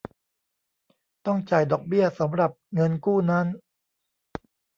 [1.25, 3.45] ต้องจ่ายดอกเบี้ยสำหรับเงินกู้นั้น